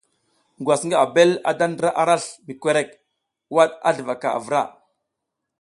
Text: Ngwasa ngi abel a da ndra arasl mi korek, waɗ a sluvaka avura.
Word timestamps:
Ngwasa 0.59 0.85
ngi 0.87 0.97
abel 1.05 1.31
a 1.49 1.51
da 1.59 1.65
ndra 1.71 1.89
arasl 2.01 2.31
mi 2.45 2.53
korek, 2.63 2.89
waɗ 3.55 3.69
a 3.87 3.89
sluvaka 3.95 4.27
avura. 4.37 4.61